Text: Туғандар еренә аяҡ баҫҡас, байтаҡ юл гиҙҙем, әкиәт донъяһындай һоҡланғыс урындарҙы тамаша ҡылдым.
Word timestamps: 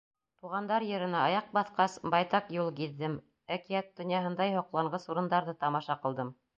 Туғандар 0.43 0.85
еренә 0.91 1.19
аяҡ 1.25 1.51
баҫҡас, 1.57 1.99
байтаҡ 2.15 2.51
юл 2.57 2.73
гиҙҙем, 2.81 3.21
әкиәт 3.59 3.95
донъяһындай 4.03 4.59
һоҡланғыс 4.61 5.11
урындарҙы 5.17 5.61
тамаша 5.65 6.05
ҡылдым. 6.07 6.39